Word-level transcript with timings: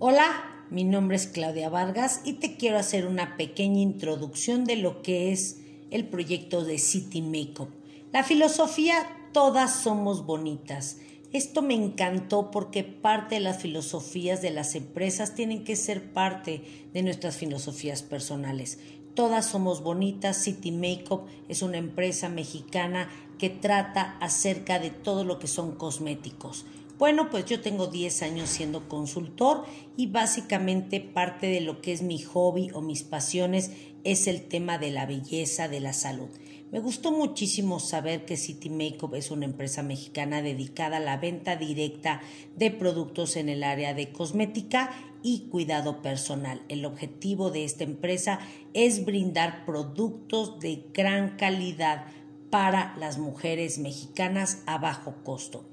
Hola, 0.00 0.66
mi 0.70 0.82
nombre 0.82 1.16
es 1.16 1.28
Claudia 1.28 1.68
Vargas 1.68 2.20
y 2.24 2.34
te 2.34 2.56
quiero 2.56 2.78
hacer 2.78 3.06
una 3.06 3.36
pequeña 3.36 3.78
introducción 3.80 4.64
de 4.64 4.74
lo 4.74 5.02
que 5.02 5.30
es 5.30 5.60
el 5.92 6.08
proyecto 6.08 6.64
de 6.64 6.78
City 6.78 7.22
Makeup. 7.22 7.68
La 8.12 8.24
filosofía, 8.24 9.06
todas 9.32 9.82
somos 9.82 10.26
bonitas. 10.26 10.98
Esto 11.32 11.62
me 11.62 11.74
encantó 11.74 12.50
porque 12.50 12.82
parte 12.82 13.36
de 13.36 13.40
las 13.40 13.62
filosofías 13.62 14.42
de 14.42 14.50
las 14.50 14.74
empresas 14.74 15.36
tienen 15.36 15.62
que 15.62 15.76
ser 15.76 16.12
parte 16.12 16.64
de 16.92 17.02
nuestras 17.04 17.36
filosofías 17.36 18.02
personales. 18.02 18.80
Todas 19.14 19.46
somos 19.46 19.80
bonitas. 19.80 20.38
City 20.38 20.72
Makeup 20.72 21.22
es 21.48 21.62
una 21.62 21.78
empresa 21.78 22.28
mexicana 22.28 23.08
que 23.38 23.48
trata 23.48 24.16
acerca 24.20 24.80
de 24.80 24.90
todo 24.90 25.22
lo 25.22 25.38
que 25.38 25.46
son 25.46 25.76
cosméticos. 25.76 26.66
Bueno, 26.96 27.28
pues 27.28 27.44
yo 27.46 27.60
tengo 27.60 27.88
10 27.88 28.22
años 28.22 28.48
siendo 28.48 28.88
consultor 28.88 29.64
y 29.96 30.06
básicamente 30.06 31.00
parte 31.00 31.48
de 31.48 31.60
lo 31.60 31.80
que 31.80 31.92
es 31.92 32.02
mi 32.02 32.20
hobby 32.20 32.70
o 32.72 32.80
mis 32.82 33.02
pasiones 33.02 33.72
es 34.04 34.28
el 34.28 34.46
tema 34.46 34.78
de 34.78 34.92
la 34.92 35.04
belleza, 35.04 35.66
de 35.66 35.80
la 35.80 35.92
salud. 35.92 36.28
Me 36.70 36.78
gustó 36.78 37.10
muchísimo 37.10 37.80
saber 37.80 38.24
que 38.24 38.36
City 38.36 38.70
Makeup 38.70 39.14
es 39.14 39.30
una 39.30 39.44
empresa 39.44 39.82
mexicana 39.82 40.40
dedicada 40.40 40.98
a 40.98 41.00
la 41.00 41.16
venta 41.16 41.56
directa 41.56 42.20
de 42.56 42.70
productos 42.70 43.36
en 43.36 43.48
el 43.48 43.64
área 43.64 43.92
de 43.92 44.12
cosmética 44.12 44.90
y 45.22 45.48
cuidado 45.50 46.00
personal. 46.00 46.62
El 46.68 46.84
objetivo 46.84 47.50
de 47.50 47.64
esta 47.64 47.82
empresa 47.84 48.38
es 48.72 49.04
brindar 49.04 49.64
productos 49.64 50.60
de 50.60 50.84
gran 50.92 51.36
calidad 51.36 52.06
para 52.50 52.96
las 52.98 53.18
mujeres 53.18 53.78
mexicanas 53.78 54.62
a 54.66 54.78
bajo 54.78 55.24
costo. 55.24 55.64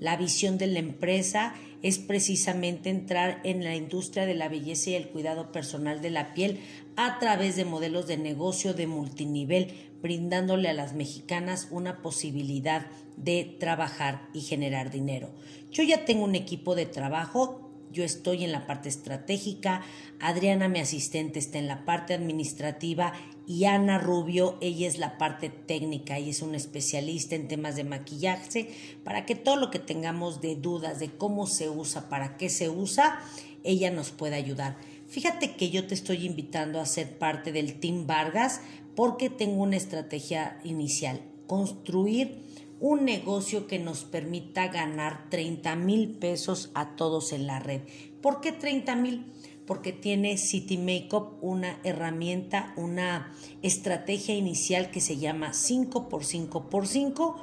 La 0.00 0.16
visión 0.16 0.58
de 0.58 0.66
la 0.66 0.78
empresa 0.78 1.54
es 1.82 1.98
precisamente 1.98 2.90
entrar 2.90 3.40
en 3.44 3.62
la 3.62 3.76
industria 3.76 4.26
de 4.26 4.34
la 4.34 4.48
belleza 4.48 4.90
y 4.90 4.94
el 4.94 5.08
cuidado 5.08 5.52
personal 5.52 6.00
de 6.00 6.10
la 6.10 6.34
piel 6.34 6.58
a 6.96 7.18
través 7.18 7.54
de 7.54 7.64
modelos 7.64 8.06
de 8.06 8.16
negocio 8.16 8.74
de 8.74 8.86
multinivel, 8.86 9.92
brindándole 10.02 10.68
a 10.68 10.74
las 10.74 10.94
mexicanas 10.94 11.68
una 11.70 12.00
posibilidad 12.02 12.86
de 13.16 13.56
trabajar 13.60 14.28
y 14.32 14.40
generar 14.40 14.90
dinero. 14.90 15.30
Yo 15.70 15.82
ya 15.82 16.04
tengo 16.04 16.24
un 16.24 16.34
equipo 16.34 16.74
de 16.74 16.86
trabajo 16.86 17.69
yo 17.92 18.04
estoy 18.04 18.44
en 18.44 18.52
la 18.52 18.66
parte 18.66 18.88
estratégica, 18.88 19.82
Adriana, 20.20 20.68
mi 20.68 20.80
asistente, 20.80 21.38
está 21.38 21.58
en 21.58 21.68
la 21.68 21.84
parte 21.84 22.14
administrativa 22.14 23.12
y 23.46 23.64
Ana 23.64 23.98
Rubio, 23.98 24.56
ella 24.60 24.86
es 24.86 24.98
la 24.98 25.18
parte 25.18 25.50
técnica, 25.50 26.16
ella 26.16 26.30
es 26.30 26.42
una 26.42 26.56
especialista 26.56 27.34
en 27.34 27.48
temas 27.48 27.74
de 27.74 27.84
maquillaje, 27.84 28.70
para 29.02 29.26
que 29.26 29.34
todo 29.34 29.56
lo 29.56 29.70
que 29.70 29.78
tengamos 29.78 30.40
de 30.40 30.54
dudas 30.56 31.00
de 31.00 31.10
cómo 31.10 31.46
se 31.46 31.68
usa, 31.68 32.08
para 32.08 32.36
qué 32.36 32.48
se 32.48 32.68
usa, 32.68 33.20
ella 33.64 33.90
nos 33.90 34.10
pueda 34.10 34.36
ayudar. 34.36 34.76
Fíjate 35.08 35.56
que 35.56 35.70
yo 35.70 35.86
te 35.86 35.94
estoy 35.94 36.24
invitando 36.26 36.80
a 36.80 36.86
ser 36.86 37.18
parte 37.18 37.50
del 37.50 37.80
Team 37.80 38.06
Vargas 38.06 38.60
porque 38.94 39.30
tengo 39.30 39.62
una 39.62 39.76
estrategia 39.76 40.60
inicial, 40.62 41.20
construir 41.48 42.38
un 42.80 43.04
negocio 43.04 43.66
que 43.66 43.78
nos 43.78 44.04
permita 44.04 44.68
ganar 44.68 45.28
30 45.28 45.76
mil 45.76 46.10
pesos 46.10 46.70
a 46.74 46.96
todos 46.96 47.32
en 47.32 47.46
la 47.46 47.60
red. 47.60 47.82
¿Por 48.22 48.40
qué 48.40 48.52
30 48.52 48.96
mil? 48.96 49.26
Porque 49.66 49.92
tiene 49.92 50.38
City 50.38 50.78
Makeup 50.78 51.38
una 51.42 51.78
herramienta, 51.84 52.72
una 52.76 53.32
estrategia 53.62 54.34
inicial 54.34 54.90
que 54.90 55.00
se 55.00 55.18
llama 55.18 55.52
5 55.52 56.08
por 56.08 56.24
5 56.24 56.70
por 56.70 56.88
5 56.88 57.36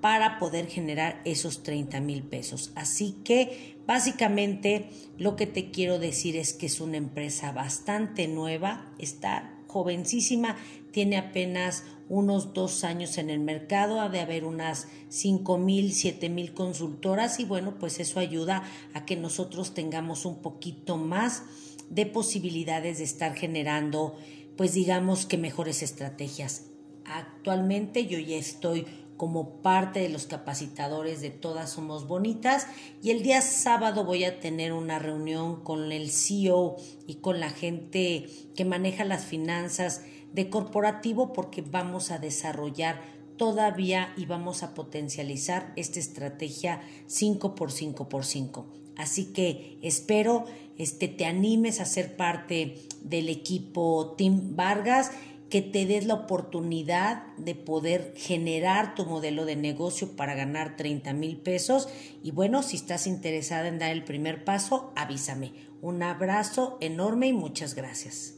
para 0.00 0.38
poder 0.38 0.68
generar 0.68 1.20
esos 1.24 1.62
30 1.62 2.00
mil 2.00 2.22
pesos. 2.22 2.72
Así 2.74 3.16
que 3.24 3.76
básicamente 3.86 4.90
lo 5.18 5.34
que 5.34 5.46
te 5.46 5.70
quiero 5.70 5.98
decir 5.98 6.36
es 6.36 6.52
que 6.52 6.66
es 6.66 6.80
una 6.80 6.98
empresa 6.98 7.52
bastante 7.52 8.28
nueva, 8.28 8.92
está 8.98 9.53
jovencísima, 9.74 10.56
tiene 10.92 11.16
apenas 11.16 11.82
unos 12.08 12.54
dos 12.54 12.84
años 12.84 13.18
en 13.18 13.28
el 13.28 13.40
mercado, 13.40 14.00
ha 14.00 14.08
de 14.08 14.20
haber 14.20 14.44
unas 14.44 14.86
cinco 15.08 15.58
mil, 15.58 15.92
siete 15.92 16.28
mil 16.28 16.54
consultoras 16.54 17.40
y 17.40 17.44
bueno, 17.44 17.74
pues 17.80 17.98
eso 17.98 18.20
ayuda 18.20 18.62
a 18.94 19.04
que 19.04 19.16
nosotros 19.16 19.74
tengamos 19.74 20.26
un 20.26 20.40
poquito 20.42 20.96
más 20.96 21.42
de 21.90 22.06
posibilidades 22.06 22.98
de 22.98 23.04
estar 23.04 23.34
generando, 23.34 24.16
pues 24.56 24.74
digamos 24.74 25.26
que 25.26 25.38
mejores 25.38 25.82
estrategias. 25.82 26.66
Actualmente 27.04 28.06
yo 28.06 28.20
ya 28.20 28.36
estoy 28.36 28.86
como 29.16 29.62
parte 29.62 30.00
de 30.00 30.08
los 30.08 30.26
capacitadores 30.26 31.20
de 31.20 31.30
Todas 31.30 31.70
Somos 31.70 32.08
Bonitas 32.08 32.66
y 33.02 33.10
el 33.10 33.22
día 33.22 33.40
sábado 33.42 34.04
voy 34.04 34.24
a 34.24 34.40
tener 34.40 34.72
una 34.72 34.98
reunión 34.98 35.62
con 35.62 35.92
el 35.92 36.10
CEO 36.10 36.76
y 37.06 37.16
con 37.16 37.40
la 37.40 37.50
gente 37.50 38.26
que 38.56 38.64
maneja 38.64 39.04
las 39.04 39.24
finanzas 39.24 40.02
de 40.32 40.50
corporativo 40.50 41.32
porque 41.32 41.62
vamos 41.62 42.10
a 42.10 42.18
desarrollar 42.18 43.00
todavía 43.36 44.12
y 44.16 44.26
vamos 44.26 44.62
a 44.62 44.74
potencializar 44.74 45.72
esta 45.76 46.00
estrategia 46.00 46.82
5 47.06 47.54
por 47.54 47.72
5 47.72 48.08
por 48.08 48.24
5. 48.24 48.66
Así 48.96 49.32
que 49.32 49.78
espero 49.82 50.44
este, 50.78 51.08
te 51.08 51.24
animes 51.24 51.80
a 51.80 51.84
ser 51.84 52.16
parte 52.16 52.82
del 53.02 53.28
equipo 53.28 54.14
Team 54.16 54.56
Vargas 54.56 55.10
que 55.54 55.62
te 55.62 55.86
des 55.86 56.04
la 56.04 56.14
oportunidad 56.14 57.28
de 57.36 57.54
poder 57.54 58.12
generar 58.16 58.96
tu 58.96 59.06
modelo 59.06 59.44
de 59.44 59.54
negocio 59.54 60.16
para 60.16 60.34
ganar 60.34 60.76
30 60.76 61.12
mil 61.12 61.36
pesos. 61.36 61.88
Y 62.24 62.32
bueno, 62.32 62.64
si 62.64 62.74
estás 62.74 63.06
interesada 63.06 63.68
en 63.68 63.78
dar 63.78 63.92
el 63.92 64.02
primer 64.02 64.42
paso, 64.42 64.92
avísame. 64.96 65.52
Un 65.80 66.02
abrazo 66.02 66.76
enorme 66.80 67.28
y 67.28 67.32
muchas 67.32 67.76
gracias. 67.76 68.34